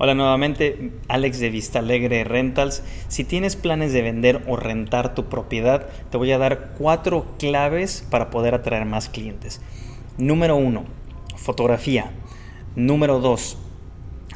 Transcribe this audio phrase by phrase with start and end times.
[0.00, 2.84] Hola nuevamente, Alex de Vista Alegre Rentals.
[3.08, 8.06] Si tienes planes de vender o rentar tu propiedad, te voy a dar cuatro claves
[8.08, 9.60] para poder atraer más clientes.
[10.16, 10.84] Número uno,
[11.34, 12.12] fotografía.
[12.76, 13.58] Número dos,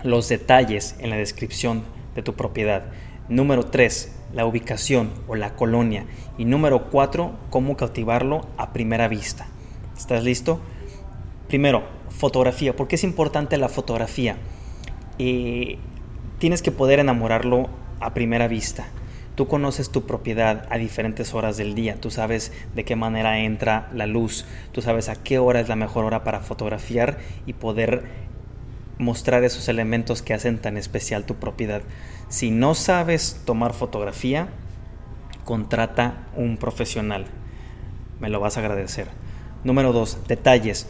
[0.03, 1.85] los detalles en la descripción
[2.17, 2.87] de tu propiedad.
[3.29, 6.07] Número tres, la ubicación o la colonia.
[6.39, 9.47] Y número cuatro, cómo cautivarlo a primera vista.
[9.97, 10.59] ¿Estás listo?
[11.47, 12.75] Primero, fotografía.
[12.75, 14.39] ¿Por qué es importante la fotografía?
[15.19, 17.69] Tienes que poder enamorarlo
[18.01, 18.87] a primera vista.
[19.35, 23.89] Tú conoces tu propiedad a diferentes horas del día, tú sabes de qué manera entra
[23.95, 28.05] la luz, tú sabes a qué hora es la mejor hora para fotografiar y poder
[28.99, 31.81] mostrar esos elementos que hacen tan especial tu propiedad.
[32.29, 34.49] Si no sabes tomar fotografía,
[35.45, 37.25] contrata un profesional.
[38.21, 39.09] Me lo vas a agradecer.
[39.65, 40.89] Número dos, detalles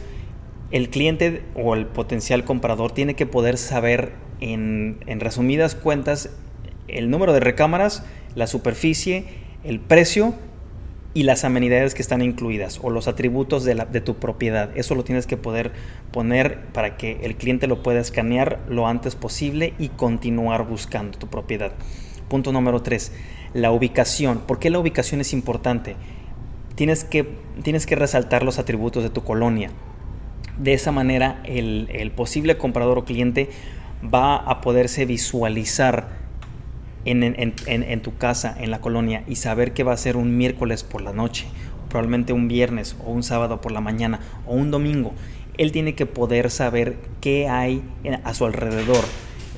[0.72, 6.30] el cliente o el potencial comprador tiene que poder saber en, resumidas cuentas
[6.88, 9.26] el número de recámaras, la superficie,
[9.64, 10.34] el precio
[11.14, 14.70] y las amenidades que están incluidas o los atributos de, tu propiedad.
[14.74, 15.72] Eso lo tienes que poder
[16.10, 21.28] poner para que el cliente lo pueda escanear lo antes posible y continuar buscando tu
[21.28, 21.72] propiedad.
[22.28, 23.12] Punto número 3,
[23.52, 24.38] la ubicación.
[24.38, 25.96] ¿Por qué la ubicación es importante?
[26.76, 27.28] Tienes que,
[27.62, 29.70] tienes que resaltar los atributos de tu colonia.
[30.62, 33.50] De esa manera el, posible comprador o cliente
[34.02, 36.20] va a poderse visualizar
[37.04, 41.02] en, tu casa, en la colonia, y saber que va a ser un miércoles por
[41.02, 41.46] la noche,
[41.88, 45.14] probablemente un viernes o un sábado por la mañana o un domingo.
[45.58, 47.82] Él tiene que poder saber qué hay
[48.22, 49.04] a su alrededor.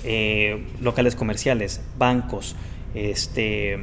[0.05, 2.56] Eh, locales comerciales, bancos,
[2.94, 3.75] este,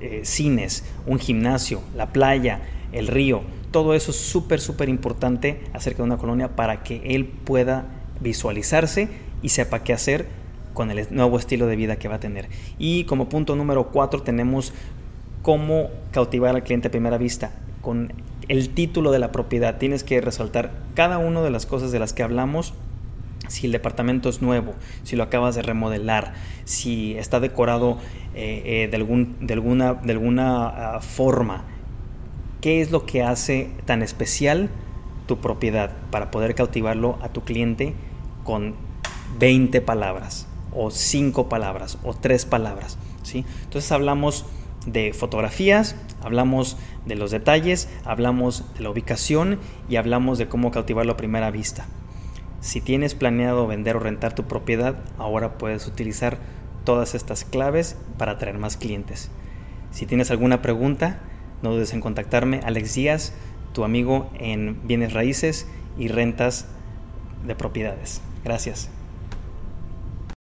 [0.00, 2.60] eh, cines, un gimnasio, la playa,
[2.92, 7.26] el río todo eso es súper, súper importante acerca de una colonia para que él
[7.26, 7.86] pueda
[8.20, 9.08] visualizarse
[9.42, 10.26] y sepa qué hacer
[10.74, 12.48] con el nuevo estilo de vida que va a tener.
[12.78, 14.72] Y como punto número cuatro tenemos
[15.42, 17.52] cómo cautivar al cliente a primera vista.
[17.82, 18.12] Con
[18.48, 22.12] el título de la propiedad tienes que resaltar cada una de las cosas de las
[22.12, 22.74] que hablamos
[23.48, 24.74] si el departamento es nuevo,
[25.04, 27.98] si lo acabas de remodelar, si está decorado
[28.34, 31.64] eh, eh, de, algún, de, alguna, de alguna ah, forma,
[32.60, 34.68] ¿Qué es lo que hace tan especial
[35.26, 37.94] tu propiedad para poder cautivarlo a tu cliente
[38.42, 38.74] con
[39.38, 42.98] 20 palabras o 5 palabras o 3 palabras?
[43.22, 43.44] ¿sí?
[43.62, 44.44] Entonces hablamos
[44.86, 46.76] de fotografías, hablamos
[47.06, 51.86] de los detalles, hablamos de la ubicación y hablamos de cómo cautivarlo a primera vista.
[52.60, 56.38] Si tienes planeado vender o rentar tu propiedad, ahora puedes utilizar
[56.82, 59.30] todas estas claves para atraer más clientes.
[59.92, 61.20] Si tienes alguna pregunta,
[61.62, 63.32] no dudes en contactarme, Alex Díaz,
[63.72, 65.66] tu amigo en bienes raíces
[65.98, 66.66] y rentas
[67.46, 68.20] de propiedades.
[68.44, 68.90] Gracias.